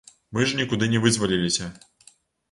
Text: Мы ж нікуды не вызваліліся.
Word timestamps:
Мы 0.35 0.45
ж 0.51 0.55
нікуды 0.59 0.87
не 0.93 1.01
вызваліліся. 1.03 1.69